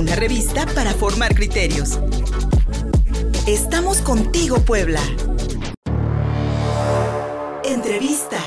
una 0.00 0.16
revista 0.16 0.64
para 0.74 0.92
formar 0.94 1.34
criterios. 1.34 2.00
Estamos 3.46 4.00
contigo, 4.00 4.56
Puebla. 4.60 4.98
Entrevista. 7.62 8.38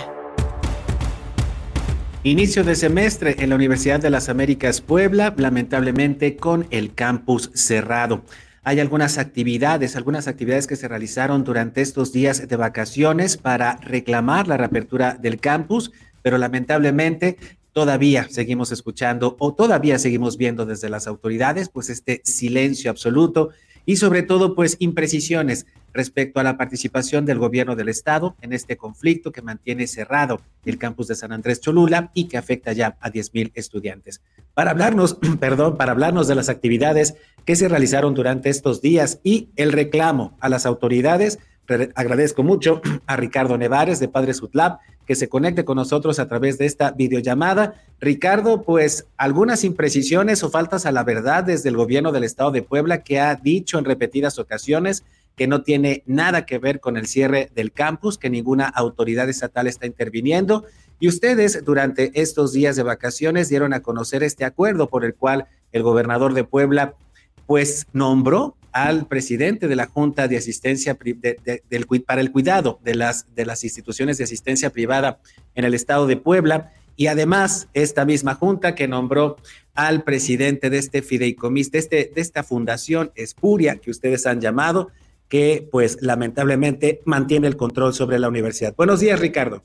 Inicio 2.24 2.64
de 2.64 2.74
semestre 2.76 3.36
en 3.38 3.50
la 3.50 3.56
Universidad 3.56 4.00
de 4.00 4.10
las 4.10 4.30
Américas 4.30 4.82
Puebla, 4.82 5.32
lamentablemente 5.38 6.38
con 6.38 6.66
el 6.72 6.96
campus 6.96 7.52
cerrado. 7.54 8.24
Hay 8.64 8.80
algunas 8.80 9.20
actividades, 9.20 9.96
algunas 9.96 10.28
actividades 10.28 10.66
que 10.66 10.76
se 10.76 10.88
realizaron 10.88 11.44
durante 11.44 11.82
estos 11.82 12.12
días 12.12 12.48
de 12.48 12.56
vacaciones 12.56 13.38
para 13.38 13.76
reclamar 13.78 14.48
la 14.48 14.58
reapertura 14.58 15.20
del 15.22 15.40
campus, 15.40 15.92
pero 16.24 16.40
lamentablemente 16.40 17.38
todavía 17.74 18.28
seguimos 18.30 18.72
escuchando 18.72 19.36
o 19.40 19.54
todavía 19.54 20.00
seguimos 20.00 20.38
viendo 20.38 20.66
desde 20.66 20.90
las 20.90 21.08
autoridades 21.08 21.70
pues 21.70 21.90
este 21.90 22.22
silencio 22.24 22.90
absoluto 22.90 23.50
y 23.86 23.98
sobre 23.98 24.24
todo 24.24 24.56
pues 24.56 24.78
imprecisiones 24.80 25.66
respecto 25.94 26.40
a 26.40 26.44
la 26.44 26.58
participación 26.58 27.26
del 27.26 27.40
gobierno 27.40 27.76
del 27.76 27.90
estado 27.90 28.36
en 28.42 28.54
este 28.54 28.78
conflicto 28.78 29.32
que 29.32 29.42
mantiene 29.42 29.88
cerrado 29.88 30.42
el 30.66 30.78
campus 30.78 31.08
de 31.08 31.16
San 31.16 31.32
Andrés 31.32 31.62
Cholula 31.62 32.12
y 32.14 32.26
que 32.26 32.38
afecta 32.38 32.74
ya 32.74 32.98
a 33.00 33.10
10 33.10 33.34
mil 33.34 33.52
estudiantes. 33.54 34.22
Para 34.54 34.72
hablarnos, 34.72 35.18
perdón, 35.40 35.78
para 35.78 35.92
hablarnos 35.92 36.28
de 36.28 36.36
las 36.36 36.50
actividades 36.50 37.16
que 37.46 37.56
se 37.56 37.68
realizaron 37.68 38.14
durante 38.14 38.50
estos 38.50 38.82
días 38.82 39.20
y 39.24 39.50
el 39.56 39.72
reclamo 39.72 40.38
a 40.40 40.50
las 40.50 40.66
autoridades, 40.66 41.40
agradezco 41.96 42.44
mucho 42.44 42.82
a 43.08 43.16
Ricardo 43.16 43.58
Nevares 43.58 44.00
de 44.00 44.08
Padres 44.08 44.42
Utlab 44.42 44.80
que 45.06 45.16
se 45.16 45.28
conecte 45.28 45.66
con 45.66 45.76
nosotros 45.76 46.20
a 46.20 46.28
través 46.28 46.58
de 46.58 46.66
esta 46.66 46.92
videollamada. 46.92 47.76
Ricardo, 48.00 48.62
pues 48.64 49.06
algunas 49.18 49.64
imprecisiones 49.64 50.44
o 50.44 50.50
faltas 50.50 50.86
a 50.86 50.92
la 50.92 51.04
verdad 51.04 51.44
desde 51.44 51.70
el 51.70 51.78
gobierno 51.78 52.12
del 52.12 52.24
estado 52.24 52.52
de 52.52 52.62
Puebla 52.62 53.04
que 53.04 53.20
ha 53.20 53.36
dicho 53.36 53.78
en 53.78 53.86
repetidas 53.86 54.40
ocasiones 54.40 55.04
que 55.36 55.48
no 55.48 55.64
tiene 55.64 56.04
nada 56.06 56.46
que 56.46 56.60
ver 56.60 56.80
con 56.80 56.96
el 56.96 57.08
cierre 57.08 57.50
del 57.56 57.72
campus, 57.72 58.18
que 58.18 58.30
ninguna 58.30 58.68
autoridad 58.68 59.30
estatal 59.30 59.68
está 59.68 59.88
interviniendo. 59.88 60.66
Y 61.00 61.08
ustedes 61.08 61.66
durante 61.66 62.12
estos 62.22 62.54
días 62.54 62.76
de 62.76 62.84
vacaciones 62.84 63.50
dieron 63.50 63.74
a 63.74 63.82
conocer 63.82 64.24
este 64.24 64.46
acuerdo 64.46 64.90
por 64.90 65.04
el 65.04 65.16
cual 65.16 65.48
el 65.72 65.82
gobernador 65.82 66.34
de 66.34 66.44
Puebla 66.44 66.94
pues 67.48 67.88
nombró 67.94 68.56
al 68.74 69.08
presidente 69.08 69.68
de 69.68 69.76
la 69.76 69.86
Junta 69.86 70.28
de 70.28 70.38
Asistencia 70.38 70.98
del, 71.00 72.04
para 72.06 72.22
el 72.22 72.32
Cuidado 72.32 72.80
de 72.84 72.96
las, 72.96 73.34
de 73.36 73.46
las 73.46 73.64
instituciones 73.64 74.18
de 74.18 74.26
asistencia 74.26 74.72
privada 74.72 75.20
en 75.56 75.64
el 75.64 75.74
estado 75.74 76.08
de 76.08 76.18
Puebla. 76.18 76.74
Y 76.96 77.08
además, 77.08 77.70
esta 77.74 78.04
misma 78.06 78.36
junta 78.36 78.76
que 78.76 78.88
nombró 78.88 79.38
al 79.76 80.04
presidente 80.04 80.70
de 80.70 80.80
este 80.80 81.02
fideicomis, 81.02 81.72
de, 81.72 81.80
este, 81.80 82.12
de 82.14 82.22
esta 82.22 82.44
fundación 82.44 83.12
espuria 83.16 83.78
que 83.78 83.92
ustedes 83.92 84.26
han 84.26 84.42
llamado, 84.42 84.92
que 85.30 85.68
pues 85.72 86.00
lamentablemente 86.02 87.02
mantiene 87.06 87.48
el 87.48 87.58
control 87.58 87.94
sobre 87.94 88.20
la 88.20 88.28
universidad. 88.28 88.76
Buenos 88.76 89.00
días, 89.00 89.20
Ricardo. 89.20 89.64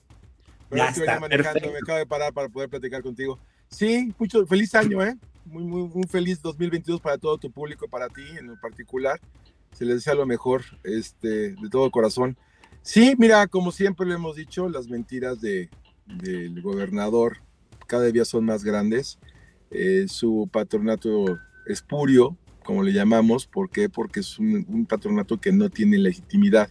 ya 0.70 0.88
está. 0.88 1.20
me 1.20 1.34
acabo 1.34 1.98
de 1.98 2.06
parar 2.06 2.32
para 2.32 2.48
poder 2.48 2.68
platicar 2.68 3.02
contigo. 3.02 3.38
Sí, 3.70 4.12
mucho 4.18 4.46
feliz 4.46 4.74
año, 4.74 5.02
¿eh? 5.02 5.16
Muy, 5.50 5.64
muy, 5.64 5.90
un 5.92 6.08
feliz 6.08 6.42
2022 6.42 7.00
para 7.00 7.18
todo 7.18 7.38
tu 7.38 7.50
público, 7.50 7.88
para 7.88 8.08
ti 8.08 8.22
en 8.38 8.56
particular. 8.60 9.20
Se 9.72 9.84
les 9.84 9.96
desea 9.96 10.14
lo 10.14 10.26
mejor, 10.26 10.62
este, 10.84 11.54
de 11.54 11.68
todo 11.70 11.90
corazón. 11.90 12.36
Sí, 12.82 13.14
mira, 13.18 13.46
como 13.46 13.72
siempre 13.72 14.06
lo 14.06 14.14
hemos 14.14 14.36
dicho, 14.36 14.68
las 14.68 14.88
mentiras 14.88 15.40
de, 15.40 15.68
del 16.06 16.60
gobernador 16.62 17.38
cada 17.86 18.06
día 18.06 18.24
son 18.24 18.44
más 18.44 18.64
grandes. 18.64 19.18
Eh, 19.70 20.06
su 20.08 20.48
patronato 20.52 21.38
espurio, 21.66 22.36
como 22.64 22.82
le 22.82 22.92
llamamos. 22.92 23.46
¿Por 23.46 23.70
qué? 23.70 23.88
Porque 23.88 24.20
es 24.20 24.38
un, 24.38 24.86
patronato 24.88 25.40
que 25.40 25.52
no 25.52 25.70
tiene 25.70 25.98
legitimidad. 25.98 26.70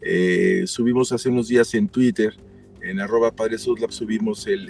Eh, 0.00 0.64
subimos 0.66 1.12
hace 1.12 1.28
unos 1.28 1.48
días 1.48 1.74
en 1.74 1.88
Twitter, 1.88 2.36
en 2.82 3.00
arroba 3.00 3.32
Padre 3.32 3.56
subimos 3.58 4.46
el, 4.46 4.68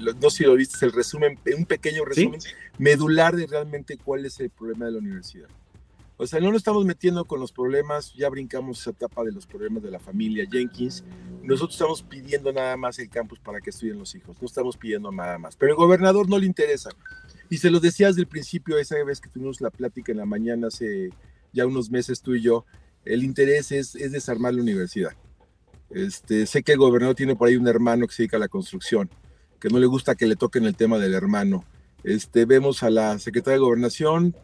no 0.00 0.30
sé 0.30 0.38
si 0.38 0.44
lo 0.44 0.54
viste, 0.54 0.84
el 0.84 0.92
resumen, 0.92 1.38
un 1.56 1.66
pequeño 1.66 2.04
resumen 2.04 2.40
medular 2.78 3.36
de 3.36 3.46
realmente 3.46 3.96
cuál 3.96 4.26
es 4.26 4.40
el 4.40 4.50
problema 4.50 4.86
de 4.86 4.92
la 4.92 4.98
universidad. 4.98 5.48
O 6.16 6.26
sea, 6.26 6.38
no 6.38 6.48
nos 6.48 6.58
estamos 6.58 6.84
metiendo 6.84 7.24
con 7.24 7.40
los 7.40 7.50
problemas, 7.50 8.12
ya 8.12 8.28
brincamos 8.28 8.80
esa 8.80 8.90
etapa 8.90 9.24
de 9.24 9.32
los 9.32 9.46
problemas 9.46 9.82
de 9.82 9.90
la 9.90 9.98
familia 9.98 10.46
Jenkins. 10.50 11.02
Nosotros 11.42 11.74
estamos 11.74 12.02
pidiendo 12.02 12.52
nada 12.52 12.76
más 12.76 12.98
el 12.98 13.08
campus 13.08 13.38
para 13.38 13.58
que 13.60 13.70
estudien 13.70 13.98
los 13.98 14.14
hijos, 14.14 14.36
no 14.38 14.46
estamos 14.46 14.76
pidiendo 14.76 15.10
nada 15.10 15.38
más. 15.38 15.56
Pero 15.56 15.72
el 15.72 15.76
gobernador 15.76 16.28
no 16.28 16.38
le 16.38 16.44
interesa. 16.44 16.90
Y 17.48 17.56
se 17.56 17.70
lo 17.70 17.80
decía 17.80 18.08
desde 18.08 18.20
el 18.20 18.26
principio, 18.26 18.76
esa 18.76 19.02
vez 19.02 19.18
que 19.18 19.30
tuvimos 19.30 19.62
la 19.62 19.70
plática 19.70 20.12
en 20.12 20.18
la 20.18 20.26
mañana 20.26 20.66
hace 20.66 21.08
ya 21.54 21.66
unos 21.66 21.90
meses 21.90 22.20
tú 22.20 22.34
y 22.34 22.42
yo, 22.42 22.66
el 23.06 23.24
interés 23.24 23.72
es, 23.72 23.94
es 23.94 24.12
desarmar 24.12 24.52
la 24.52 24.60
universidad. 24.60 25.12
Este, 25.88 26.44
sé 26.44 26.62
que 26.62 26.72
el 26.72 26.78
gobernador 26.78 27.16
tiene 27.16 27.34
por 27.34 27.48
ahí 27.48 27.56
un 27.56 27.66
hermano 27.66 28.06
que 28.06 28.12
se 28.12 28.22
dedica 28.24 28.36
a 28.36 28.40
la 28.40 28.48
construcción, 28.48 29.10
que 29.60 29.68
no 29.68 29.78
le 29.78 29.86
gusta 29.86 30.14
que 30.14 30.26
le 30.26 30.36
toquen 30.36 30.64
el 30.64 30.74
tema 30.74 30.98
del 30.98 31.14
hermano. 31.14 31.64
Este, 32.02 32.46
vemos 32.46 32.82
a 32.82 32.90
la 32.90 33.18
secretaria 33.18 33.56
de 33.56 33.64
gobernación, 33.64 34.34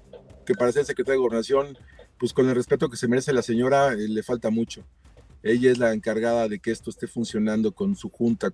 que 0.44 0.54
para 0.54 0.72
ser 0.72 0.84
secretaria 0.84 1.15
de 1.15 1.22
gobernación, 1.22 1.78
pues 2.19 2.32
con 2.32 2.49
el 2.49 2.54
respeto 2.54 2.88
que 2.88 2.97
se 2.97 3.09
merece 3.09 3.32
la 3.32 3.43
señora, 3.43 3.94
eh, 3.94 4.09
le 4.09 4.22
falta 4.22 4.50
mucho. 4.50 4.84
Ella 5.43 5.71
es 5.71 5.78
la 5.78 5.93
encargada 5.93 6.49
de 6.49 6.59
que 6.59 6.71
esto 6.71 6.91
esté 6.91 7.06
funcionando 7.06 7.72
con 7.72 7.97
su 7.97 8.10
junta. 8.10 8.50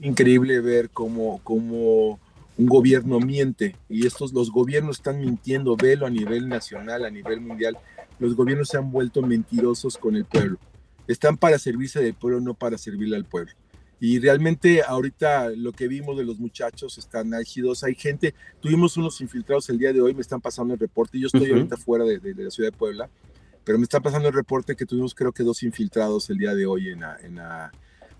Increíble 0.00 0.60
ver 0.60 0.90
cómo, 0.90 1.40
un 1.44 2.66
gobierno 2.66 3.20
miente 3.20 3.76
y 3.88 4.06
estos 4.06 4.32
los 4.32 4.50
gobiernos 4.50 4.98
están 4.98 5.20
mintiendo, 5.20 5.76
velo 5.76 6.06
a 6.06 6.10
nivel 6.10 6.48
nacional, 6.48 7.04
a 7.04 7.10
nivel 7.10 7.40
mundial, 7.40 7.78
los 8.18 8.34
gobiernos 8.34 8.68
se 8.68 8.76
han 8.76 8.90
vuelto 8.90 9.22
mentirosos 9.22 9.96
con 9.96 10.16
el 10.16 10.24
pueblo. 10.26 10.58
Están 11.06 11.36
para 11.36 11.58
servirse 11.58 12.00
del 12.00 12.14
pueblo, 12.14 12.40
no 12.40 12.54
para 12.54 12.76
servirle 12.76 13.16
al 13.16 13.24
pueblo. 13.24 13.52
Y 14.00 14.18
realmente 14.18 14.82
ahorita 14.82 15.50
lo 15.50 15.72
que 15.72 15.86
vimos 15.86 16.16
de 16.16 16.24
los 16.24 16.38
muchachos 16.38 16.96
están 16.96 17.34
álgidos. 17.34 17.84
Hay 17.84 17.94
gente, 17.94 18.34
tuvimos 18.60 18.96
unos 18.96 19.20
infiltrados 19.20 19.68
el 19.68 19.78
día 19.78 19.92
de 19.92 20.00
hoy, 20.00 20.14
me 20.14 20.22
están 20.22 20.40
pasando 20.40 20.72
el 20.72 20.80
reporte. 20.80 21.18
Yo 21.18 21.26
estoy 21.26 21.50
ahorita 21.50 21.76
fuera 21.76 22.04
de, 22.04 22.18
la 22.34 22.50
ciudad 22.50 22.70
de 22.70 22.76
Puebla, 22.76 23.10
pero 23.62 23.78
me 23.78 23.84
están 23.84 24.02
pasando 24.02 24.28
el 24.28 24.34
reporte 24.34 24.74
que 24.74 24.86
tuvimos 24.86 25.14
creo 25.14 25.32
que 25.32 25.42
dos 25.42 25.62
infiltrados 25.62 26.30
el 26.30 26.38
día 26.38 26.54
de 26.54 26.64
hoy 26.64 26.88
en 26.88 27.00
la... 27.00 27.70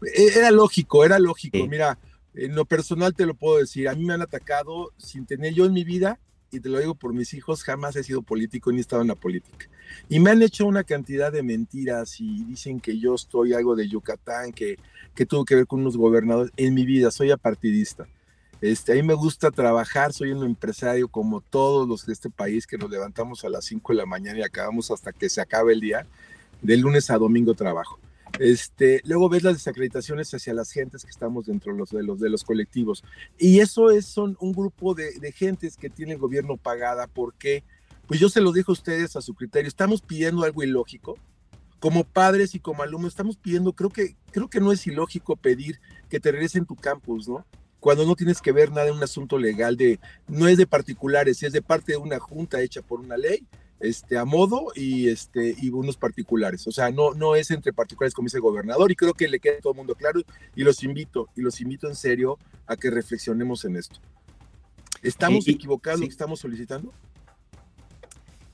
E, 0.02 0.38
era 0.38 0.50
lógico, 0.50 1.02
era 1.04 1.19
lógico. 1.19 1.66
Mira, 1.66 1.98
en 2.34 2.54
lo 2.54 2.66
personal 2.66 3.14
te 3.14 3.24
lo 3.24 3.34
puedo 3.34 3.58
decir, 3.58 3.88
a 3.88 3.94
mí 3.94 4.04
me 4.04 4.12
han 4.12 4.22
atacado 4.22 4.92
sin 4.98 5.24
tener 5.24 5.54
yo 5.54 5.64
en 5.64 5.72
mi 5.72 5.84
vida, 5.84 6.20
y 6.50 6.60
te 6.60 6.69
lo 6.69 6.78
digo 6.78 6.94
por 6.94 7.14
mis 7.14 7.32
hijos, 7.34 7.62
jamás 7.62 7.96
he 7.96 8.02
sido 8.02 8.22
político 8.22 8.70
ni 8.70 8.78
he 8.78 8.80
estado 8.80 9.02
en 9.02 9.08
la 9.08 9.14
política. 9.14 9.69
Y 10.08 10.20
me 10.20 10.30
han 10.30 10.42
hecho 10.42 10.66
una 10.66 10.84
cantidad 10.84 11.32
de 11.32 11.42
mentiras 11.42 12.20
y 12.20 12.44
dicen 12.44 12.80
que 12.80 12.98
yo 12.98 13.14
estoy 13.14 13.54
algo 13.54 13.76
de 13.76 13.88
Yucatán, 13.88 14.52
que, 14.52 14.76
que 15.14 15.26
tuvo 15.26 15.44
que 15.44 15.54
ver 15.54 15.66
con 15.66 15.80
unos 15.80 15.96
gobernadores. 15.96 16.52
En 16.56 16.74
mi 16.74 16.84
vida 16.84 17.10
soy 17.10 17.30
apartidista. 17.30 18.06
Este, 18.60 18.92
a 18.92 18.94
mí 18.94 19.02
me 19.02 19.14
gusta 19.14 19.50
trabajar, 19.50 20.12
soy 20.12 20.32
un 20.32 20.44
empresario 20.44 21.08
como 21.08 21.40
todos 21.40 21.88
los 21.88 22.04
de 22.04 22.12
este 22.12 22.28
país 22.28 22.66
que 22.66 22.76
nos 22.76 22.90
levantamos 22.90 23.42
a 23.44 23.48
las 23.48 23.64
5 23.64 23.92
de 23.92 23.96
la 23.96 24.06
mañana 24.06 24.38
y 24.38 24.42
acabamos 24.42 24.90
hasta 24.90 25.12
que 25.12 25.30
se 25.30 25.40
acabe 25.40 25.72
el 25.72 25.80
día. 25.80 26.06
De 26.60 26.76
lunes 26.76 27.08
a 27.10 27.16
domingo 27.16 27.54
trabajo. 27.54 27.98
Este, 28.38 29.00
luego 29.04 29.30
ves 29.30 29.42
las 29.42 29.54
desacreditaciones 29.54 30.32
hacia 30.34 30.52
las 30.52 30.70
gentes 30.70 31.04
que 31.04 31.10
estamos 31.10 31.46
dentro 31.46 31.72
de 31.72 31.78
los, 31.78 31.90
de 31.90 32.02
los, 32.02 32.20
de 32.20 32.28
los 32.28 32.44
colectivos. 32.44 33.02
Y 33.38 33.60
eso 33.60 33.90
es 33.90 34.04
son 34.04 34.36
un 34.40 34.52
grupo 34.52 34.94
de, 34.94 35.18
de 35.18 35.32
gentes 35.32 35.76
que 35.76 35.88
tiene 35.88 36.12
el 36.12 36.18
gobierno 36.18 36.58
pagada. 36.58 37.06
porque 37.06 37.64
Pues 38.10 38.19
yo 38.19 38.28
se 38.28 38.41
lo 38.41 38.50
digo 38.50 38.72
a 38.72 38.72
ustedes 38.72 39.15
a 39.15 39.21
su 39.21 39.34
criterio. 39.34 39.69
Estamos 39.69 40.03
pidiendo 40.03 40.43
algo 40.43 40.65
ilógico. 40.65 41.16
Como 41.78 42.03
padres 42.03 42.56
y 42.56 42.59
como 42.59 42.82
alumnos, 42.82 43.12
estamos 43.12 43.37
pidiendo, 43.37 43.72
creo 43.72 43.88
que, 43.88 44.16
creo 44.32 44.50
que 44.50 44.59
no 44.59 44.72
es 44.72 44.84
ilógico 44.84 45.37
pedir 45.37 45.81
que 46.09 46.19
te 46.19 46.32
regresen 46.32 46.66
tu 46.66 46.75
campus, 46.75 47.28
¿no? 47.28 47.47
Cuando 47.78 48.04
no 48.04 48.16
tienes 48.16 48.43
que 48.43 48.50
ver 48.50 48.72
nada 48.72 48.88
en 48.88 48.97
un 48.97 49.03
asunto 49.04 49.38
legal 49.38 49.76
de, 49.76 50.00
no 50.26 50.49
es 50.49 50.58
de 50.58 50.67
particulares, 50.67 51.40
es 51.44 51.52
de 51.52 51.62
parte 51.62 51.93
de 51.93 51.99
una 51.99 52.19
junta 52.19 52.61
hecha 52.61 52.82
por 52.82 52.99
una 52.99 53.17
ley 53.17 53.46
este, 53.79 54.19
a 54.19 54.25
modo 54.25 54.73
y, 54.75 55.08
este, 55.08 55.55
y 55.56 55.69
unos 55.69 55.96
particulares. 55.96 56.67
O 56.67 56.73
sea, 56.73 56.90
no, 56.90 57.14
no 57.14 57.37
es 57.37 57.52
entre 57.52 57.73
particulares 57.73 58.12
como 58.12 58.26
dice 58.26 58.38
el 58.38 58.43
gobernador 58.43 58.90
y 58.90 58.96
creo 58.96 59.14
que 59.14 59.29
le 59.29 59.38
queda 59.38 59.58
a 59.58 59.61
todo 59.61 59.73
el 59.73 59.76
mundo 59.76 59.94
claro 59.94 60.20
y 60.56 60.64
los 60.64 60.82
invito, 60.82 61.29
y 61.37 61.43
los 61.43 61.61
invito 61.61 61.87
en 61.87 61.94
serio 61.94 62.40
a 62.67 62.75
que 62.75 62.90
reflexionemos 62.90 63.64
en 63.67 63.76
esto. 63.76 64.00
¿Estamos 65.00 65.46
equivocados 65.46 66.00
lo 66.00 66.06
que 66.06 66.12
estamos 66.12 66.40
solicitando? 66.40 66.93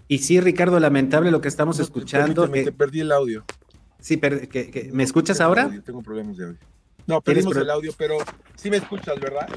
Y 0.08 0.18
sí, 0.18 0.40
Ricardo, 0.40 0.78
lamentable 0.78 1.30
lo 1.30 1.40
que 1.40 1.48
estamos 1.48 1.78
escuchando. 1.80 2.48
Te, 2.48 2.72
perdí 2.72 3.00
el 3.00 3.12
audio. 3.12 3.44
Sí, 3.98 4.18
que, 4.18 4.90
¿me 4.92 5.02
escuchas 5.02 5.40
ahora? 5.40 5.70
tengo 5.84 6.02
problemas 6.02 6.36
de 6.36 6.44
audio. 6.44 6.58
No, 7.06 7.20
perdimos 7.20 7.56
el 7.56 7.70
audio, 7.70 7.92
pero 7.96 8.18
sí 8.56 8.70
me 8.70 8.78
escuchas, 8.78 9.18
¿verdad? 9.20 9.48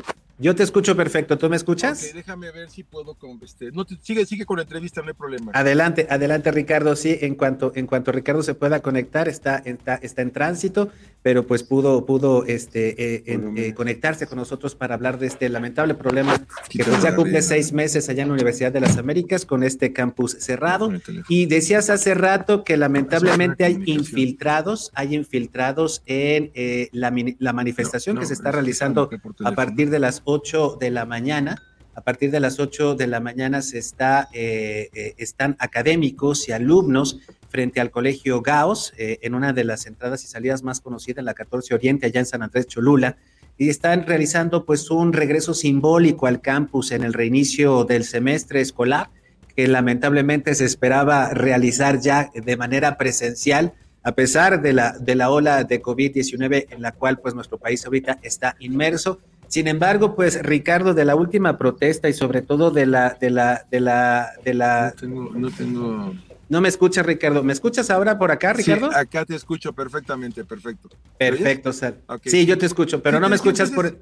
Yo 0.41 0.55
te 0.55 0.63
escucho 0.63 0.95
perfecto, 0.95 1.37
¿tú 1.37 1.49
me 1.49 1.57
escuchas? 1.57 1.99
Okay, 1.99 2.13
déjame 2.13 2.49
ver 2.51 2.69
si 2.69 2.83
puedo 2.83 3.13
con 3.15 3.37
este. 3.43 3.73
No 3.73 3.85
sigue, 4.01 4.25
sigue 4.25 4.45
con 4.45 4.55
la 4.55 4.63
entrevista, 4.63 5.01
no 5.01 5.09
hay 5.09 5.13
problema. 5.13 5.51
Adelante, 5.53 6.07
adelante, 6.09 6.49
Ricardo. 6.51 6.95
Sí, 6.95 7.17
en 7.19 7.35
cuanto, 7.35 7.73
en 7.75 7.87
cuanto 7.87 8.13
Ricardo 8.13 8.41
se 8.41 8.53
pueda 8.53 8.81
conectar, 8.81 9.27
está, 9.27 9.57
está, 9.57 9.95
está 9.95 10.21
en 10.21 10.31
tránsito, 10.31 10.91
pero 11.21 11.45
pues 11.45 11.63
pudo, 11.63 12.05
pudo 12.05 12.45
este, 12.45 13.15
eh, 13.15 13.23
eh, 13.27 13.73
conectarse 13.73 14.25
con 14.25 14.37
nosotros 14.37 14.75
para 14.75 14.95
hablar 14.95 15.19
de 15.19 15.27
este 15.27 15.49
lamentable 15.49 15.93
problema 15.93 16.45
que 16.69 16.83
pues 16.83 17.01
ya 17.01 17.15
cumple 17.15 17.41
seis 17.41 17.73
meses 17.73 18.07
allá 18.07 18.23
en 18.23 18.29
la 18.29 18.35
Universidad 18.35 18.71
de 18.71 18.79
las 18.79 18.97
Américas 18.97 19.45
con 19.45 19.63
este 19.63 19.91
campus 19.91 20.37
cerrado. 20.39 20.91
Y 21.27 21.45
decías 21.47 21.89
hace 21.89 22.13
rato 22.13 22.63
que 22.63 22.77
lamentablemente 22.77 23.65
hay 23.65 23.81
infiltrados, 23.85 24.91
hay 24.95 25.15
infiltrados 25.15 26.03
en 26.05 26.51
eh, 26.53 26.89
la, 26.93 27.13
la, 27.39 27.53
manifestación 27.53 28.17
que 28.17 28.25
se 28.25 28.33
está 28.33 28.51
realizando 28.51 29.09
a 29.43 29.51
partir 29.51 29.89
de 29.89 29.99
las 29.99 30.21
8 30.23 30.77
de 30.79 30.91
la 30.91 31.05
mañana. 31.05 31.61
A 31.99 32.01
partir 32.01 32.31
de 32.31 32.39
las 32.39 32.61
8 32.61 32.95
de 32.95 33.07
la 33.07 33.19
mañana 33.19 33.61
se 33.61 33.77
está, 33.77 34.29
eh, 34.31 34.89
eh, 34.93 35.15
están 35.17 35.57
académicos 35.59 36.47
y 36.47 36.53
alumnos 36.53 37.19
frente 37.49 37.81
al 37.81 37.91
Colegio 37.91 38.41
Gaos, 38.41 38.93
eh, 38.97 39.19
en 39.21 39.35
una 39.35 39.51
de 39.51 39.65
las 39.65 39.85
entradas 39.85 40.23
y 40.23 40.27
salidas 40.27 40.63
más 40.63 40.79
conocidas 40.79 41.19
en 41.19 41.25
la 41.25 41.33
14 41.33 41.73
Oriente, 41.73 42.05
allá 42.05 42.21
en 42.21 42.25
San 42.25 42.41
Andrés 42.41 42.67
Cholula, 42.67 43.17
y 43.57 43.67
están 43.67 44.07
realizando 44.07 44.63
pues 44.63 44.89
un 44.89 45.11
regreso 45.11 45.53
simbólico 45.53 46.25
al 46.25 46.39
campus 46.39 46.93
en 46.93 47.03
el 47.03 47.11
reinicio 47.11 47.83
del 47.83 48.05
semestre 48.05 48.61
escolar, 48.61 49.09
que 49.53 49.67
lamentablemente 49.67 50.55
se 50.55 50.63
esperaba 50.63 51.33
realizar 51.33 51.99
ya 51.99 52.31
de 52.33 52.55
manera 52.55 52.97
presencial, 52.97 53.73
a 54.03 54.13
pesar 54.13 54.61
de 54.61 54.71
la, 54.71 54.97
de 54.97 55.15
la 55.15 55.31
ola 55.31 55.65
de 55.65 55.81
COVID-19 55.81 56.67
en 56.69 56.81
la 56.81 56.93
cual 56.93 57.19
pues 57.19 57.35
nuestro 57.35 57.57
país 57.57 57.85
ahorita 57.85 58.19
está 58.23 58.55
inmerso. 58.59 59.19
Sin 59.49 59.67
embargo, 59.67 60.15
pues 60.15 60.41
Ricardo, 60.43 60.93
de 60.93 61.05
la 61.05 61.15
última 61.15 61.57
protesta 61.57 62.07
y 62.07 62.13
sobre 62.13 62.43
todo 62.43 62.69
de 62.69 62.85
la, 62.85 63.17
de 63.19 63.31
la, 63.31 63.65
de 63.71 63.79
la, 63.79 64.31
de 64.45 64.53
la. 64.53 64.93
No 64.93 65.01
tengo, 65.01 65.31
no 65.33 65.51
tengo. 65.51 66.13
No 66.49 66.61
me 66.61 66.69
escuchas, 66.69 67.03
Ricardo. 67.03 67.43
¿Me 67.43 67.51
escuchas 67.51 67.89
ahora 67.89 68.19
por 68.19 68.29
acá, 68.29 68.53
Ricardo? 68.53 68.89
Sí, 68.91 68.95
acá 68.95 69.25
te 69.25 69.35
escucho 69.35 69.73
perfectamente, 69.73 70.45
perfecto. 70.45 70.89
Perfecto, 71.17 71.73
Sal. 71.73 71.99
Sí, 72.25 72.45
yo 72.45 72.59
te 72.59 72.67
escucho, 72.67 73.01
pero 73.01 73.19
no 73.19 73.27
me 73.27 73.35
escuchas 73.35 73.71
por. 73.71 73.97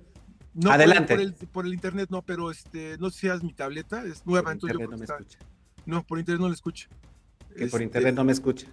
No, 0.54 0.72
Adelante. 0.72 1.14
Por 1.14 1.22
el, 1.22 1.34
por 1.34 1.66
el, 1.66 1.74
internet 1.74 2.10
no, 2.10 2.24
pero 2.24 2.52
este, 2.52 2.98
no 2.98 3.08
es 3.08 3.44
mi 3.44 3.54
tableta, 3.54 4.04
es 4.04 4.26
nueva, 4.26 4.52
entonces 4.52 4.78
yo 4.78 4.88
no 4.90 4.98
me 4.98 5.06
escucha. 5.06 5.40
No, 5.86 6.04
por 6.04 6.20
internet 6.20 6.42
no 6.42 6.50
le 6.50 6.56
escucho. 6.56 6.90
Que 7.56 7.68
por 7.68 7.82
internet 7.82 8.16
no 8.16 8.26
me 8.26 8.34
escucha. 8.34 8.68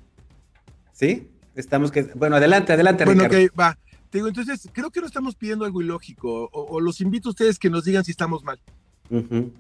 ¿Sí? 0.92 1.30
Estamos 1.54 1.92
que. 1.92 2.02
Bueno, 2.14 2.34
adelante, 2.34 2.72
adelante, 2.72 3.04
bueno, 3.04 3.22
Ricardo. 3.22 3.36
Bueno, 3.36 3.50
ok, 3.52 3.60
va 3.60 3.78
digo, 4.19 4.28
entonces 4.28 4.69
creo 4.72 4.90
que 4.90 5.00
no 5.00 5.06
estamos 5.06 5.34
pidiendo 5.34 5.64
algo 5.64 5.81
ilógico, 5.81 6.49
o, 6.52 6.81
los 6.81 7.00
invito 7.00 7.28
a 7.28 7.31
ustedes 7.31 7.58
que 7.58 7.70
nos 7.70 7.84
digan 7.84 8.05
si 8.05 8.12
estamos 8.12 8.44
mal. 8.44 8.61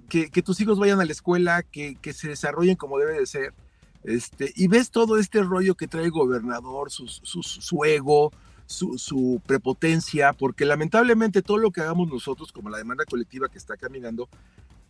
que, 0.08 0.30
que, 0.30 0.42
tus 0.42 0.60
hijos 0.60 0.78
vayan 0.78 1.00
a 1.00 1.04
la 1.04 1.12
escuela, 1.12 1.62
que, 1.62 1.96
que, 1.96 2.12
se 2.12 2.28
desarrollen 2.28 2.76
como 2.76 2.98
debe 2.98 3.18
de 3.18 3.26
ser. 3.26 3.54
Este, 4.04 4.52
y 4.54 4.68
ves 4.68 4.90
todo 4.90 5.18
este 5.18 5.42
rollo 5.42 5.74
que 5.74 5.88
trae 5.88 6.04
el 6.04 6.10
gobernador, 6.10 6.90
su, 6.90 7.08
su, 7.08 7.42
su 7.42 7.84
ego, 7.84 8.32
su, 8.66 8.98
su, 8.98 9.40
prepotencia, 9.46 10.32
porque 10.32 10.64
lamentablemente 10.64 11.42
todo 11.42 11.58
lo 11.58 11.70
que 11.70 11.80
hagamos 11.80 12.08
nosotros, 12.08 12.52
como 12.52 12.70
la 12.70 12.78
demanda 12.78 13.04
colectiva 13.04 13.48
que 13.48 13.58
está 13.58 13.76
caminando, 13.76 14.28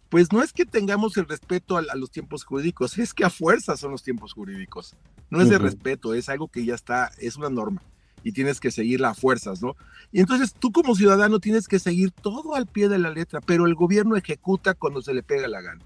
pues 0.08 0.32
no 0.32 0.42
es 0.42 0.52
que 0.52 0.66
tengamos 0.66 1.16
el 1.16 1.26
respeto 1.26 1.76
a, 1.76 1.82
los 1.96 2.10
tiempos 2.10 2.44
jurídicos, 2.44 2.98
es 2.98 3.14
que 3.14 3.24
a 3.24 3.30
fuerza 3.30 3.76
son 3.76 3.92
los 3.92 4.02
tiempos 4.02 4.32
jurídicos. 4.32 4.94
No 5.30 5.40
es 5.40 5.48
de 5.48 5.58
respeto, 5.58 6.14
es 6.14 6.28
algo 6.28 6.48
que 6.48 6.64
ya 6.64 6.74
está, 6.74 7.10
es 7.18 7.36
una 7.36 7.50
norma 7.50 7.82
y 8.24 8.32
tienes 8.32 8.58
que 8.58 8.70
seguirla 8.70 9.10
a 9.10 9.14
fuerzas, 9.14 9.62
¿no? 9.62 9.76
Y 10.10 10.20
entonces 10.20 10.54
tú 10.58 10.72
como 10.72 10.96
ciudadano 10.96 11.38
tienes 11.38 11.68
que 11.68 11.78
seguir 11.78 12.10
todo 12.10 12.56
al 12.56 12.66
pie 12.66 12.88
de 12.88 12.98
la 12.98 13.10
letra, 13.10 13.40
pero 13.40 13.66
el 13.66 13.74
gobierno 13.74 14.16
ejecuta 14.16 14.74
cuando 14.74 15.02
se 15.02 15.12
le 15.12 15.22
pega 15.22 15.46
la 15.46 15.60
gana. 15.60 15.84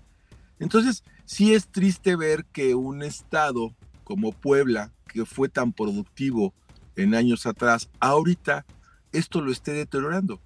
Entonces, 0.61 1.03
sí 1.25 1.53
es 1.55 1.69
triste 1.69 2.17
ver 2.17 2.45
que 2.47 2.75
un 2.75 3.03
estado 3.03 3.75
como 4.05 4.33
Puebla, 4.33 4.93
que 5.09 5.27
fue 5.27 5.49
tan 5.49 5.73
productivo 5.73 6.55
en 6.97 7.15
años 7.15 7.45
atrás, 7.47 7.91
ahorita 8.01 8.65
esto 9.13 9.41
lo 9.41 9.51
esté 9.51 9.73
deteriorando. 9.73 10.41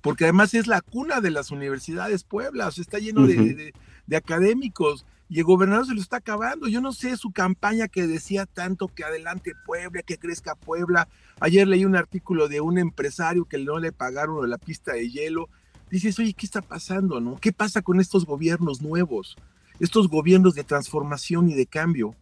Porque 0.00 0.24
además 0.24 0.54
es 0.54 0.66
la 0.66 0.80
cuna 0.80 1.20
de 1.20 1.30
las 1.30 1.50
universidades 1.50 2.24
Puebla, 2.24 2.68
o 2.68 2.70
sea, 2.70 2.82
está 2.82 2.98
lleno 2.98 3.26
de, 3.26 3.72
de 4.06 4.16
académicos 4.16 5.06
y 5.28 5.38
el 5.38 5.44
gobernador 5.44 5.86
se 5.86 5.94
lo 5.94 6.00
está 6.00 6.18
acabando. 6.18 6.68
Yo 6.68 6.80
no 6.80 6.92
sé 6.92 7.16
su 7.16 7.32
campaña 7.32 7.88
que 7.88 8.06
decía 8.06 8.46
tanto 8.46 8.88
que 8.88 9.04
adelante 9.04 9.52
Puebla, 9.64 10.02
que 10.02 10.18
crezca 10.18 10.54
Puebla. 10.54 11.08
Ayer 11.40 11.66
leí 11.66 11.84
un 11.84 11.96
artículo 11.96 12.48
de 12.48 12.60
un 12.60 12.78
empresario 12.78 13.46
que 13.46 13.58
no 13.58 13.78
le 13.78 13.92
pagaron 13.92 14.48
la 14.48 14.58
pista 14.58 14.92
de 14.92 15.10
hielo. 15.10 15.48
Dices, 15.90 16.18
oye, 16.18 16.34
¿qué 16.34 16.46
está 16.46 16.60
pasando? 16.60 17.20
No? 17.20 17.36
¿Qué 17.36 17.52
pasa 17.52 17.80
con 17.80 18.00
estos 18.00 18.26
gobiernos 18.26 18.82
nuevos? 18.82 19.36
Estos 19.80 20.08
gobiernos 20.08 20.54
de 20.54 20.64
transformación 20.64 21.48
y 21.48 21.54
de 21.54 21.66
cambio. 21.66 22.14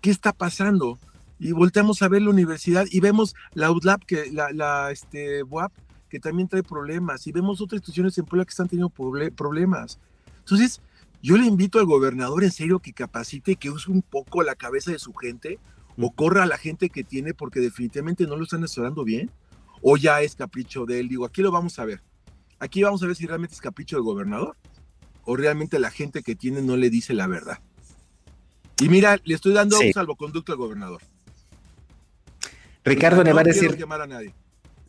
¿Qué 0.00 0.10
está 0.10 0.32
pasando? 0.32 0.98
Y 1.38 1.52
volteamos 1.52 2.00
a 2.02 2.08
ver 2.08 2.22
la 2.22 2.30
universidad 2.30 2.86
y 2.90 3.00
vemos 3.00 3.34
la 3.54 3.70
UDLAP, 3.72 4.04
que 4.04 4.30
la, 4.30 4.52
la 4.52 4.92
este, 4.92 5.42
UAP, 5.42 5.72
que 6.08 6.20
también 6.20 6.48
trae 6.48 6.62
problemas. 6.62 7.26
Y 7.26 7.32
vemos 7.32 7.60
otras 7.60 7.78
instituciones 7.78 8.16
en 8.18 8.24
Puebla 8.24 8.44
que 8.44 8.50
están 8.50 8.68
teniendo 8.68 8.90
problemas. 8.90 9.98
Entonces, 10.40 10.80
yo 11.24 11.38
le 11.38 11.46
invito 11.46 11.78
al 11.78 11.86
gobernador 11.86 12.44
en 12.44 12.52
serio 12.52 12.80
que 12.80 12.92
capacite, 12.92 13.56
que 13.56 13.70
use 13.70 13.90
un 13.90 14.02
poco 14.02 14.42
la 14.42 14.56
cabeza 14.56 14.92
de 14.92 14.98
su 14.98 15.14
gente 15.14 15.58
o 15.96 16.10
corra 16.10 16.42
a 16.42 16.46
la 16.46 16.58
gente 16.58 16.90
que 16.90 17.02
tiene 17.02 17.32
porque 17.32 17.60
definitivamente 17.60 18.26
no 18.26 18.36
lo 18.36 18.44
están 18.44 18.62
asesorando 18.62 19.04
bien 19.04 19.30
o 19.80 19.96
ya 19.96 20.20
es 20.20 20.34
capricho 20.34 20.84
de 20.84 21.00
él. 21.00 21.08
Digo, 21.08 21.24
aquí 21.24 21.40
lo 21.40 21.50
vamos 21.50 21.78
a 21.78 21.86
ver. 21.86 22.02
Aquí 22.58 22.82
vamos 22.82 23.02
a 23.02 23.06
ver 23.06 23.16
si 23.16 23.26
realmente 23.26 23.54
es 23.54 23.62
capricho 23.62 23.96
del 23.96 24.04
gobernador 24.04 24.54
o 25.24 25.34
realmente 25.34 25.78
la 25.78 25.90
gente 25.90 26.22
que 26.22 26.34
tiene 26.34 26.60
no 26.60 26.76
le 26.76 26.90
dice 26.90 27.14
la 27.14 27.26
verdad. 27.26 27.58
Y 28.82 28.90
mira, 28.90 29.18
le 29.24 29.34
estoy 29.34 29.54
dando 29.54 29.80
un 29.80 29.94
salvoconducto 29.94 30.52
al 30.52 30.58
gobernador. 30.58 31.00
Ricardo. 32.84 33.24
No 33.24 33.42
quiero 33.44 33.76
llamar 33.76 34.02
a 34.02 34.06
nadie. 34.06 34.34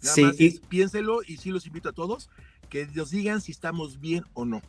Nada 0.04 0.14
sí, 0.14 0.22
más 0.22 0.36
piénselo 0.68 1.24
y 1.26 1.38
sí 1.38 1.52
los 1.52 1.66
invito 1.66 1.88
a 1.88 1.94
todos 1.94 2.30
que 2.70 2.88
nos 2.88 3.12
digan 3.12 3.40
si 3.40 3.54
estamos 3.54 4.02
bien 4.02 4.26
o 4.34 4.44
no. 4.44 4.62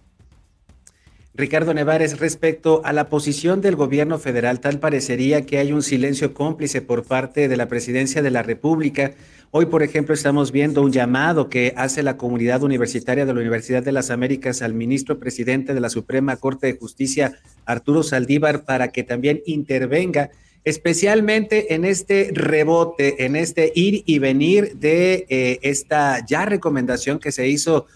Ricardo 1.36 1.74
Nevares, 1.74 2.18
respecto 2.18 2.80
a 2.82 2.94
la 2.94 3.10
posición 3.10 3.60
del 3.60 3.76
gobierno 3.76 4.18
federal, 4.18 4.58
tal 4.58 4.80
parecería 4.80 5.44
que 5.44 5.58
hay 5.58 5.70
un 5.70 5.82
silencio 5.82 6.32
cómplice 6.32 6.80
por 6.80 7.04
parte 7.04 7.46
de 7.46 7.58
la 7.58 7.68
presidencia 7.68 8.22
de 8.22 8.30
la 8.30 8.42
República. 8.42 9.12
Hoy, 9.50 9.66
por 9.66 9.82
ejemplo, 9.82 10.14
estamos 10.14 10.50
viendo 10.50 10.80
un 10.80 10.92
llamado 10.92 11.50
que 11.50 11.74
hace 11.76 12.02
la 12.02 12.16
comunidad 12.16 12.62
universitaria 12.62 13.26
de 13.26 13.34
la 13.34 13.40
Universidad 13.40 13.82
de 13.82 13.92
las 13.92 14.10
Américas 14.10 14.62
al 14.62 14.72
ministro 14.72 15.18
presidente 15.18 15.74
de 15.74 15.80
la 15.80 15.90
Suprema 15.90 16.36
Corte 16.36 16.68
de 16.68 16.78
Justicia, 16.78 17.38
Arturo 17.66 18.02
Saldívar, 18.02 18.64
para 18.64 18.88
que 18.88 19.02
también 19.02 19.42
intervenga 19.44 20.30
especialmente 20.64 21.74
en 21.74 21.84
este 21.84 22.30
rebote, 22.32 23.26
en 23.26 23.36
este 23.36 23.72
ir 23.74 24.02
y 24.06 24.20
venir 24.20 24.74
de 24.76 25.26
eh, 25.28 25.58
esta 25.60 26.24
ya 26.24 26.46
recomendación 26.46 27.18
que 27.18 27.30
se 27.30 27.46
hizo 27.46 27.86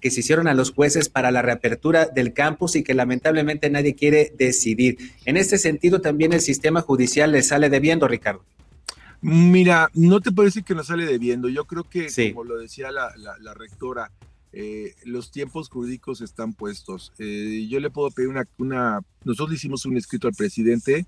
que 0.00 0.10
se 0.10 0.20
hicieron 0.20 0.48
a 0.48 0.54
los 0.54 0.72
jueces 0.72 1.08
para 1.08 1.30
la 1.30 1.42
reapertura 1.42 2.06
del 2.06 2.32
campus 2.32 2.76
y 2.76 2.82
que 2.82 2.94
lamentablemente 2.94 3.70
nadie 3.70 3.94
quiere 3.94 4.32
decidir. 4.36 4.98
En 5.24 5.36
este 5.36 5.58
sentido, 5.58 6.00
también 6.00 6.32
el 6.32 6.40
sistema 6.40 6.80
judicial 6.80 7.32
le 7.32 7.42
sale 7.42 7.70
debiendo, 7.70 8.08
Ricardo. 8.08 8.44
Mira, 9.20 9.90
no 9.94 10.20
te 10.20 10.30
decir 10.30 10.64
que 10.64 10.74
nos 10.74 10.86
sale 10.86 11.04
debiendo. 11.04 11.48
Yo 11.48 11.64
creo 11.64 11.84
que, 11.84 12.08
como 12.32 12.44
lo 12.44 12.58
decía 12.58 12.90
la, 12.92 13.54
rectora, 13.54 14.12
eh, 14.52 14.94
los 15.04 15.30
tiempos 15.32 15.68
jurídicos 15.68 16.20
están 16.20 16.52
puestos. 16.52 17.12
Eh, 17.18 17.66
yo 17.68 17.80
le 17.80 17.90
puedo 17.90 18.10
pedir 18.10 18.28
una, 18.28 18.46
una, 18.58 19.00
nosotros 19.24 19.56
hicimos 19.56 19.86
un 19.86 19.96
escrito 19.96 20.28
al 20.28 20.34
presidente 20.34 21.06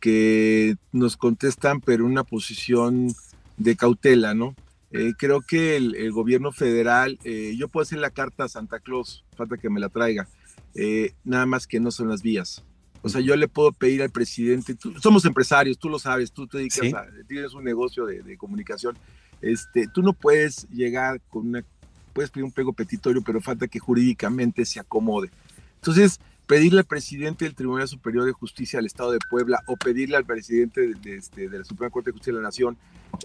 que 0.00 0.76
nos 0.92 1.16
contestan, 1.16 1.80
pero 1.80 2.04
una 2.04 2.24
posición 2.24 3.14
de 3.56 3.76
cautela, 3.76 4.34
¿no? 4.34 4.54
Eh, 4.96 5.14
creo 5.18 5.40
que 5.40 5.74
el, 5.74 6.12
gobierno 6.12 6.52
federal, 6.52 7.18
eh, 7.24 7.56
yo 7.58 7.66
puedo 7.66 7.82
hacer 7.82 7.98
la 7.98 8.10
carta 8.10 8.44
a 8.44 8.48
Santa 8.48 8.78
Claus, 8.78 9.24
falta 9.36 9.56
que 9.56 9.68
me 9.68 9.80
la 9.80 9.88
traiga, 9.88 10.28
eh, 10.76 11.14
nada 11.24 11.46
más 11.46 11.66
que 11.66 11.80
no 11.80 11.90
son 11.90 12.08
las 12.08 12.22
vías. 12.22 12.62
O 13.02 13.08
sea, 13.08 13.20
yo 13.20 13.34
le 13.34 13.48
puedo 13.48 13.72
pedir 13.72 14.02
al 14.02 14.10
presidente, 14.10 14.76
somos 15.02 15.24
empresarios, 15.24 15.78
tú 15.78 15.88
lo 15.88 15.98
sabes, 15.98 16.30
tú 16.30 16.46
te 16.46 16.58
dedicas 16.58 16.94
a, 16.94 17.06
tienes 17.26 17.54
un 17.54 17.64
negocio 17.64 18.06
de, 18.06 18.36
comunicación, 18.36 18.96
este, 19.42 19.88
tú 19.88 20.00
no 20.00 20.12
puedes 20.12 20.68
llegar 20.70 21.20
con 21.28 21.48
una, 21.48 21.64
puedes 22.12 22.30
pedir 22.30 22.44
un 22.44 22.52
pego 22.52 22.72
petitorio, 22.72 23.20
pero 23.20 23.40
falta 23.40 23.66
que 23.66 23.80
jurídicamente 23.80 24.64
se 24.64 24.78
acomode. 24.78 25.28
Entonces, 25.74 26.20
pedirle 26.46 26.80
al 26.80 26.84
presidente 26.84 27.44
del 27.44 27.54
Tribunal 27.54 27.88
Superior 27.88 28.24
de 28.24 28.32
Justicia 28.32 28.78
del 28.78 28.86
Estado 28.86 29.12
de 29.12 29.18
Puebla 29.30 29.62
o 29.66 29.76
pedirle 29.76 30.16
al 30.16 30.24
presidente 30.24 30.94
de, 30.94 31.16
este, 31.16 31.48
de 31.48 31.58
la 31.58 31.64
Suprema 31.64 31.90
Corte 31.90 32.10
de 32.10 32.12
Justicia 32.12 32.32
de 32.32 32.40
la 32.40 32.44
Nación 32.44 32.76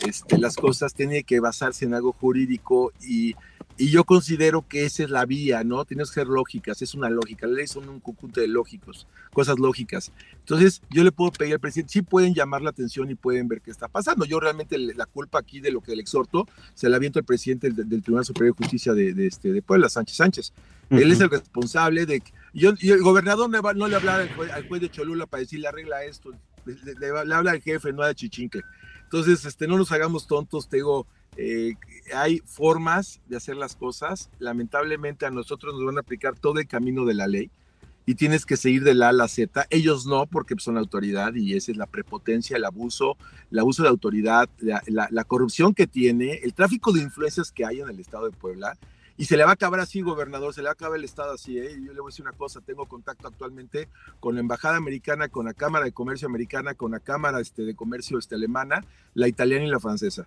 este, 0.05 0.37
las 0.37 0.55
cosas 0.55 0.93
tiene 0.93 1.23
que 1.23 1.39
basarse 1.39 1.85
en 1.85 1.93
algo 1.93 2.13
jurídico 2.13 2.93
y, 3.01 3.35
y, 3.77 3.89
yo 3.89 4.03
considero 4.03 4.65
que 4.67 4.85
esa 4.85 5.03
es 5.03 5.09
la 5.09 5.25
vía, 5.25 5.63
¿no? 5.63 5.83
Tiene 5.85 6.03
que 6.03 6.09
ser 6.09 6.27
lógicas, 6.27 6.81
es 6.81 6.93
una 6.93 7.09
lógica, 7.09 7.47
las 7.47 7.55
leyes 7.55 7.71
son 7.71 7.89
un 7.89 7.99
conjunto 7.99 8.39
de 8.39 8.47
lógicos, 8.47 9.07
cosas 9.33 9.57
lógicas. 9.59 10.11
Entonces, 10.39 10.81
yo 10.89 11.03
le 11.03 11.11
puedo 11.11 11.31
pedir 11.31 11.53
al 11.53 11.59
presidente, 11.59 11.93
sí 11.93 12.01
pueden 12.01 12.33
llamar 12.33 12.61
la 12.61 12.69
atención 12.69 13.09
y 13.09 13.15
pueden 13.15 13.47
ver 13.47 13.61
qué 13.61 13.71
está 13.71 13.87
pasando. 13.87 14.25
Yo 14.25 14.39
realmente 14.39 14.77
la 14.77 15.05
culpa 15.05 15.39
aquí 15.39 15.59
de 15.59 15.71
lo 15.71 15.81
que 15.81 15.95
le 15.95 16.01
exhorto 16.01 16.47
se 16.73 16.89
la 16.89 16.97
aviento 16.97 17.19
al 17.19 17.25
presidente 17.25 17.69
del, 17.71 18.01
Tribunal 18.01 18.25
Superior 18.25 18.55
de 18.55 18.63
Justicia 18.63 18.93
de, 18.93 19.13
de, 19.13 19.27
este, 19.27 19.51
de 19.51 19.61
Puebla, 19.61 19.89
Sánchez 19.89 20.17
Sánchez. 20.17 20.53
Él 20.89 21.11
es 21.11 21.19
el 21.19 21.29
responsable 21.29 22.05
de 22.05 22.21
que 22.21 22.31
yo, 22.53 22.71
el 22.79 23.01
gobernador 23.01 23.49
no, 23.49 23.87
le 23.87 23.95
habla 23.95 24.15
al 24.15 24.67
juez, 24.67 24.81
de 24.81 24.89
Cholula 24.89 25.25
para 25.25 25.41
decirle 25.41 25.67
arregla 25.67 26.03
esto, 26.03 26.31
le, 26.65 27.07
habla 27.33 27.51
al 27.51 27.61
jefe, 27.61 27.93
no 27.93 28.03
a 28.03 28.13
Chichinque. 28.13 28.61
Entonces, 29.03 29.45
este, 29.45 29.67
no 29.67 29.77
nos 29.77 29.91
hagamos 29.91 30.27
tontos, 30.27 30.69
te 30.69 30.77
digo, 30.77 31.07
eh, 31.35 31.75
hay 32.13 32.39
formas 32.45 33.21
de 33.27 33.37
hacer 33.37 33.55
las 33.55 33.75
cosas. 33.75 34.29
Lamentablemente 34.39 35.25
a 35.25 35.31
nosotros 35.31 35.73
nos 35.73 35.85
van 35.85 35.97
a 35.97 36.01
aplicar 36.01 36.37
todo 36.37 36.59
el 36.59 36.67
camino 36.67 37.05
de 37.05 37.13
la 37.13 37.27
ley 37.27 37.49
y 38.05 38.15
tienes 38.15 38.45
que 38.45 38.57
seguir 38.57 38.83
de 38.83 38.93
la 38.93 39.09
A 39.09 39.13
la 39.13 39.27
Z. 39.27 39.67
Ellos 39.69 40.05
no, 40.05 40.25
porque 40.25 40.55
son 40.57 40.77
autoridad 40.77 41.33
y 41.35 41.55
esa 41.55 41.71
es 41.71 41.77
la 41.77 41.85
prepotencia, 41.85 42.57
el 42.57 42.65
abuso, 42.65 43.17
el 43.51 43.59
abuso 43.59 43.83
de 43.83 43.89
autoridad, 43.89 44.49
la, 44.59 44.81
la, 44.87 45.07
la 45.11 45.23
corrupción 45.23 45.73
que 45.73 45.87
tiene, 45.87 46.39
el 46.43 46.53
tráfico 46.53 46.91
de 46.91 47.01
influencias 47.01 47.51
que 47.51 47.65
hay 47.65 47.81
en 47.81 47.89
el 47.89 47.99
estado 47.99 48.25
de 48.25 48.35
Puebla 48.35 48.77
y 49.19 49.25
se 49.25 49.35
le 49.35 49.43
va 49.43 49.49
a 49.49 49.53
acabar 49.55 49.81
así, 49.81 49.99
gobernador, 49.99 50.53
se 50.53 50.61
le 50.61 50.67
va 50.67 50.69
a 50.69 50.73
acabar 50.73 50.97
el 50.97 51.03
Estado 51.03 51.33
así. 51.33 51.59
¿eh? 51.59 51.77
Yo 51.85 51.91
le 51.91 51.99
voy 51.99 52.07
a 52.07 52.11
decir 52.11 52.23
una 52.23 52.31
cosa, 52.31 52.61
tengo 52.61 52.85
contacto 52.85 53.27
actualmente 53.27 53.89
con 54.21 54.33
la 54.33 54.39
Embajada 54.39 54.77
Americana, 54.77 55.27
con 55.27 55.45
la 55.45 55.53
Cámara 55.53 55.83
de 55.83 55.91
Comercio 55.91 56.25
Americana, 56.25 56.73
con 56.73 56.91
la 56.91 57.01
Cámara 57.01 57.41
este, 57.41 57.63
de 57.63 57.75
Comercio 57.75 58.17
este, 58.17 58.35
Alemana, 58.35 58.81
la 59.15 59.27
italiana 59.27 59.65
y 59.65 59.67
la 59.67 59.81
francesa. 59.81 60.25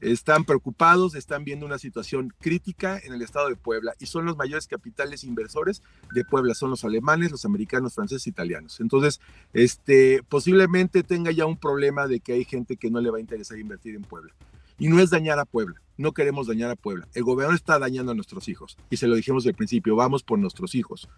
Están 0.00 0.46
preocupados, 0.46 1.16
están 1.16 1.44
viendo 1.44 1.66
una 1.66 1.78
situación 1.78 2.32
crítica 2.40 2.98
en 3.04 3.12
el 3.12 3.20
estado 3.20 3.50
de 3.50 3.56
Puebla 3.56 3.92
y 3.98 4.06
son 4.06 4.24
los 4.24 4.38
mayores 4.38 4.66
capitales 4.66 5.22
inversores 5.24 5.82
de 6.14 6.24
Puebla, 6.24 6.54
son 6.54 6.70
los 6.70 6.82
alemanes, 6.82 7.30
los 7.30 7.44
americanos, 7.44 7.92
franceses, 7.92 8.26
italianos. 8.26 8.80
Entonces, 8.80 9.20
este, 9.52 10.22
posiblemente 10.26 11.02
tenga 11.02 11.30
ya 11.30 11.44
un 11.44 11.58
problema 11.58 12.06
de 12.06 12.20
que 12.20 12.32
hay 12.32 12.46
gente 12.46 12.78
que 12.78 12.90
no 12.90 13.02
le 13.02 13.10
va 13.10 13.18
a 13.18 13.20
interesar 13.20 13.58
invertir 13.58 13.96
en 13.96 14.02
Puebla. 14.02 14.32
Y 14.78 14.88
no 14.88 14.98
es 14.98 15.10
dañar 15.10 15.38
a 15.38 15.44
Puebla, 15.44 15.78
no 16.00 16.12
queremos 16.12 16.46
dañar 16.46 16.70
a 16.70 16.76
Puebla. 16.76 17.06
El 17.14 17.24
gobernador 17.24 17.54
está 17.54 17.78
dañando 17.78 18.12
a 18.12 18.14
nuestros 18.14 18.48
hijos. 18.48 18.78
Y 18.88 18.96
se 18.96 19.06
lo 19.06 19.16
dijimos 19.16 19.46
al 19.46 19.54
principio, 19.54 19.96
vamos 19.96 20.22
por 20.22 20.38
nuestros 20.38 20.74
hijos. 20.74 21.08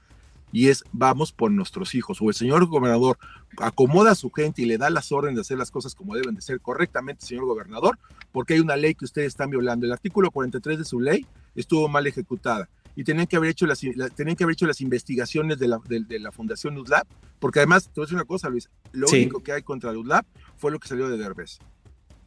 Y 0.50 0.68
es, 0.68 0.82
vamos 0.92 1.32
por 1.32 1.52
nuestros 1.52 1.94
hijos. 1.94 2.20
O 2.20 2.28
el 2.28 2.34
señor 2.34 2.66
gobernador 2.66 3.16
acomoda 3.58 4.10
a 4.10 4.14
su 4.16 4.30
gente 4.30 4.60
y 4.60 4.64
le 4.64 4.78
da 4.78 4.90
las 4.90 5.12
órdenes 5.12 5.36
de 5.36 5.40
hacer 5.42 5.56
las 5.56 5.70
cosas 5.70 5.94
como 5.94 6.16
deben 6.16 6.34
de 6.34 6.42
ser 6.42 6.60
correctamente, 6.60 7.24
señor 7.24 7.44
gobernador, 7.44 7.96
porque 8.32 8.54
hay 8.54 8.60
una 8.60 8.76
ley 8.76 8.96
que 8.96 9.04
ustedes 9.04 9.28
están 9.28 9.50
violando. 9.50 9.86
El 9.86 9.92
artículo 9.92 10.32
43 10.32 10.78
de 10.78 10.84
su 10.84 10.98
ley 10.98 11.26
estuvo 11.54 11.88
mal 11.88 12.06
ejecutada 12.08 12.68
y 12.96 13.04
tenían 13.04 13.28
que 13.28 13.36
haber 13.36 13.50
hecho 13.50 13.66
las, 13.66 13.80
tenían 14.16 14.36
que 14.36 14.42
haber 14.42 14.54
hecho 14.54 14.66
las 14.66 14.80
investigaciones 14.80 15.60
de 15.60 15.68
la, 15.68 15.80
de, 15.88 16.18
la 16.18 16.32
Fundación 16.32 16.76
UDLAB, 16.76 17.06
porque 17.38 17.60
además, 17.60 17.84
te 17.84 17.92
voy 17.94 18.02
a 18.02 18.06
decir 18.06 18.16
una 18.16 18.24
cosa, 18.24 18.48
Luis, 18.48 18.68
lo 18.90 19.06
único 19.08 19.42
que 19.42 19.52
hay 19.52 19.62
contra 19.62 19.92
UDLAB 19.92 20.24
fue 20.56 20.72
lo 20.72 20.78
que 20.78 20.88
salió 20.88 21.08
de 21.08 21.16
Derbez. 21.16 21.60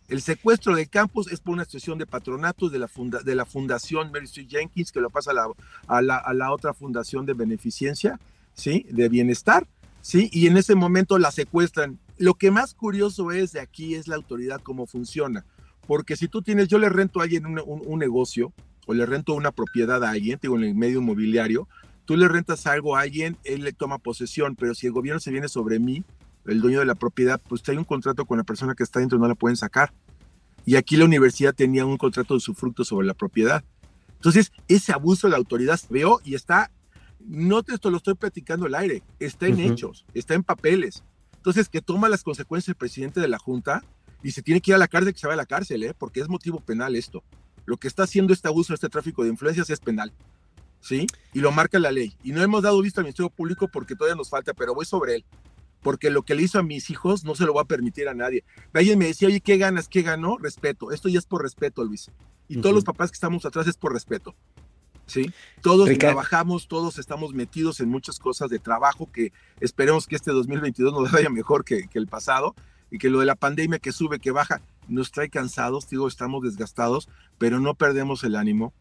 El 0.08 0.22
secuestro 0.22 0.76
de 0.76 0.86
campus 0.86 1.32
es 1.32 1.40
por 1.40 1.54
una 1.54 1.66
situación 1.66 1.98
de 1.98 2.06
patronatos 2.06 2.72
de 2.72 2.78
la, 2.78 2.90
de 3.24 3.36
la 3.36 3.46
Fundación 3.46 4.12
Mary 4.12 4.26
Street 4.26 4.48
Jenkins, 4.50 4.92
que 4.92 5.00
lo 5.00 5.10
pasa 5.10 5.32
a 5.32 5.34
la, 5.34 5.48
a 5.88 6.02
la, 6.02 6.18
a 6.18 6.34
la 6.34 6.52
otra 6.52 6.74
fundación 6.76 7.26
de 7.26 7.34
beneficencia, 7.34 8.20
¿sí? 8.54 8.86
De 8.92 9.10
bienestar, 9.10 9.68
¿sí? 10.02 10.30
Y 10.32 10.46
en 10.46 10.58
ese 10.58 10.76
momento 10.76 11.18
la 11.18 11.32
secuestran. 11.32 12.00
Lo 12.18 12.36
que 12.36 12.52
más 12.52 12.76
curioso 12.76 13.32
es 13.32 13.52
de 13.52 13.62
aquí 13.62 13.96
es 13.96 14.08
la 14.08 14.16
autoridad, 14.16 14.62
cómo 14.62 14.86
funciona. 14.86 15.44
Porque 15.88 16.16
si 16.16 16.28
tú 16.28 16.44
tienes, 16.44 16.68
yo 16.68 16.78
le 16.78 16.90
rento 16.90 17.20
a 17.20 17.24
alguien 17.24 17.48
un, 17.48 17.60
un, 17.66 18.00
negocio 18.00 18.54
o 18.86 18.94
le 18.94 19.08
rento 19.08 19.34
una 19.34 19.52
propiedad 19.52 20.04
a 20.04 20.12
alguien, 20.12 20.40
digo, 20.40 20.56
en 20.56 20.64
el 20.66 20.76
medio 20.76 21.00
inmobiliario, 21.00 21.68
tú 22.06 22.16
le 22.16 22.28
rentas 22.28 22.68
algo 22.68 22.96
a 22.96 23.02
alguien, 23.02 23.38
él 23.44 23.64
le 23.64 23.74
toma 23.74 23.98
posesión, 23.98 24.56
pero 24.56 24.76
si 24.76 24.86
el 24.86 24.94
gobierno 24.94 25.20
se 25.20 25.32
viene 25.32 25.48
sobre 25.48 25.80
mí, 25.80 26.04
el 26.46 26.62
dueño 26.62 26.80
de 26.80 26.86
la 26.86 26.96
propiedad, 26.96 27.42
pues 27.48 27.68
hay 27.68 27.78
un 27.78 27.84
contrato 27.84 28.26
con 28.26 28.38
la 28.38 28.44
persona 28.44 28.76
que 28.76 28.84
está 28.84 29.00
dentro, 29.00 29.18
no 29.18 29.28
la 29.28 29.36
pueden 29.36 29.58
sacar. 29.58 29.94
Y 30.66 30.76
aquí 30.76 30.98
la 30.98 31.06
universidad 31.06 31.54
tenía 31.54 31.86
un 31.86 31.98
contrato 31.98 32.34
de 32.34 32.40
sufructo 32.40 32.84
sobre 32.84 33.08
la 33.08 33.14
propiedad. 33.14 33.64
Entonces, 34.16 34.52
ese 34.68 34.92
abuso 34.92 35.28
de 35.28 35.32
la 35.32 35.38
autoridad 35.38 35.78
se 35.78 35.88
veo 35.90 36.20
y 36.24 36.36
está, 36.36 36.72
no 37.20 37.62
te 37.64 37.74
esto 37.74 37.92
lo 37.92 37.98
estoy 37.98 38.16
platicando 38.16 38.66
al 38.66 38.76
aire, 38.76 39.04
está 39.20 39.48
en 39.48 39.60
hechos, 39.60 40.06
está 40.14 40.34
en 40.34 40.44
papeles. 40.44 41.04
Entonces, 41.38 41.70
que 41.70 41.82
toma 41.82 42.10
las 42.10 42.24
consecuencias 42.24 42.70
el 42.70 42.76
presidente 42.76 43.20
de 43.20 43.28
la 43.28 43.38
Junta 43.38 43.84
y 44.24 44.32
se 44.32 44.42
tiene 44.42 44.62
que 44.62 44.72
ir 44.72 44.76
a 44.76 44.80
la 44.80 44.88
cárcel, 44.88 45.14
que 45.14 45.20
se 45.20 45.28
va 45.28 45.34
a 45.34 45.38
la 45.38 45.46
cárcel, 45.46 45.84
¿eh? 45.84 45.94
porque 45.96 46.20
es 46.20 46.28
motivo 46.28 46.60
penal 46.60 46.96
esto. 46.96 47.24
Lo 47.66 47.78
que 47.78 47.88
está 47.88 48.04
haciendo 48.04 48.34
este 48.34 48.48
abuso, 48.48 48.74
este 48.74 48.90
tráfico 48.90 49.24
de 49.24 49.30
influencias 49.30 49.70
es 49.70 49.80
penal. 49.80 50.12
¿Sí? 50.80 51.08
Y 51.34 51.40
lo 51.40 51.52
marca 51.52 51.80
la 51.80 51.92
ley. 51.92 52.16
Y 52.24 52.32
no 52.32 52.44
hemos 52.44 52.62
dado 52.62 52.80
vista 52.80 53.02
al 53.02 53.06
Ministerio 53.06 53.32
Público 53.32 53.68
porque 53.68 53.96
todavía 53.96 54.16
nos 54.16 54.30
falta, 54.30 54.54
pero 54.54 54.76
voy 54.76 54.86
sobre 54.86 55.16
él 55.16 55.26
porque 55.86 56.10
lo 56.10 56.24
que 56.24 56.34
le 56.34 56.42
hizo 56.42 56.58
a 56.58 56.64
mis 56.64 56.90
hijos 56.90 57.26
no 57.26 57.36
se 57.36 57.46
lo 57.46 57.54
va 57.54 57.62
a 57.62 57.66
permitir 57.66 58.10
a 58.10 58.16
nadie. 58.16 58.44
Alguien 58.74 58.98
me 58.98 59.06
decía, 59.06 59.28
oye, 59.28 59.40
¿qué 59.40 59.58
ganas? 59.58 59.88
¿Qué 59.88 60.02
ganó? 60.02 60.36
Respeto. 60.40 60.90
Esto 60.90 61.10
ya 61.10 61.20
es 61.20 61.28
por 61.28 61.44
respeto, 61.44 61.84
Luis. 61.84 62.10
Y 62.48 62.60
todos 62.60 62.74
los 62.74 62.84
papás 62.84 63.12
que 63.12 63.16
estamos 63.18 63.46
atrás 63.46 63.68
es 63.68 63.78
por 63.78 63.94
respeto. 63.94 64.34
¿Sí? 65.06 65.32
Todos 65.62 65.88
trabajamos, 66.00 66.68
todos 66.68 66.98
estamos 66.98 67.36
metidos 67.36 67.82
en 67.82 67.90
muchas 67.90 68.18
cosas 68.18 68.50
de 68.50 68.58
trabajo 68.58 69.12
que 69.12 69.32
esperemos 69.60 70.08
que 70.08 70.16
este 70.16 70.32
2022 70.32 70.92
nos 70.92 71.12
vaya 71.12 71.30
mejor 71.30 71.64
que, 71.64 71.88
que 71.88 72.00
el 72.00 72.08
pasado 72.08 72.56
y 72.90 72.98
que 72.98 73.12
lo 73.12 73.20
de 73.20 73.28
la 73.28 73.36
pandemia 73.36 73.78
que 73.78 73.92
sube, 73.92 74.18
que 74.18 74.32
baja, 74.32 74.64
nos 74.88 75.12
trae 75.12 75.30
cansados, 75.30 75.88
digo, 75.88 76.08
estamos 76.08 76.42
desgastados, 76.42 77.10
pero 77.38 77.60
no 77.60 77.76
perdemos 77.76 78.24
el 78.24 78.38
ánimo 78.38 78.74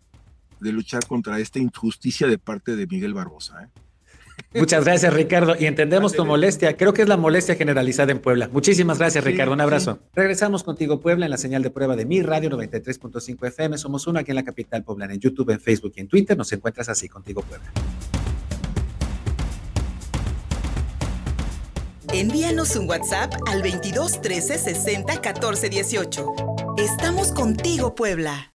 de 0.58 0.72
luchar 0.72 1.06
contra 1.06 1.38
esta 1.38 1.58
injusticia 1.58 2.26
de 2.28 2.38
parte 2.38 2.76
de 2.76 2.86
Miguel 2.86 3.12
Barbosa. 3.12 3.64
¿eh? 3.64 3.68
Muchas 4.54 4.84
gracias, 4.84 5.12
Ricardo. 5.12 5.56
Y 5.58 5.66
entendemos 5.66 6.12
tu 6.12 6.24
molestia. 6.24 6.76
Creo 6.76 6.92
que 6.92 7.02
es 7.02 7.08
la 7.08 7.16
molestia 7.16 7.56
generalizada 7.56 8.12
en 8.12 8.20
Puebla. 8.20 8.48
Muchísimas 8.52 8.98
gracias, 8.98 9.24
Ricardo. 9.24 9.52
Un 9.52 9.60
abrazo. 9.60 9.98
Regresamos 10.14 10.62
contigo, 10.62 11.00
Puebla, 11.00 11.26
en 11.26 11.30
la 11.30 11.38
señal 11.38 11.62
de 11.62 11.70
prueba 11.70 11.96
de 11.96 12.06
mi 12.06 12.22
radio 12.22 12.50
93.5 12.50 13.46
FM. 13.48 13.78
Somos 13.78 14.06
uno 14.06 14.20
aquí 14.20 14.30
en 14.30 14.36
la 14.36 14.44
capital 14.44 14.84
poblana, 14.84 15.14
en 15.14 15.20
YouTube, 15.20 15.50
en 15.50 15.60
Facebook 15.60 15.92
y 15.96 16.00
en 16.00 16.08
Twitter. 16.08 16.36
Nos 16.36 16.52
encuentras 16.52 16.88
así, 16.88 17.08
contigo, 17.08 17.42
Puebla. 17.42 17.70
Envíanos 22.12 22.76
un 22.76 22.88
WhatsApp 22.88 23.34
al 23.50 23.62
22 23.62 24.20
13 24.20 24.58
60 24.58 25.20
14 25.20 25.68
18. 25.68 26.26
Estamos 26.76 27.32
contigo, 27.32 27.96
Puebla. 27.96 28.52